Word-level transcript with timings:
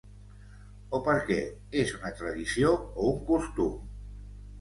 O 0.97 0.99
perquè 1.07 1.37
és 1.81 1.91
una 1.97 2.11
tradició 2.21 2.71
o 2.79 3.05
un 3.11 3.21
costum? 3.29 3.77